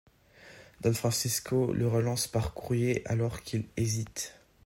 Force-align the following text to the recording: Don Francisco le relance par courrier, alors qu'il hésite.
Don 0.81 0.95
Francisco 0.95 1.71
le 1.73 1.87
relance 1.87 2.25
par 2.27 2.55
courrier, 2.55 3.03
alors 3.05 3.43
qu'il 3.43 3.65
hésite. 3.77 4.33